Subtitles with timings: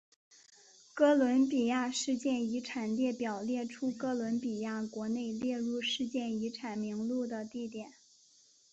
[0.95, 7.93] 哥伦比亚世界遗产列表列出哥伦比亚国内列入世界遗产名录的地点。